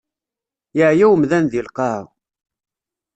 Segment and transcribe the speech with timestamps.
[0.77, 2.01] Yeɛya umdan di lqaɛa.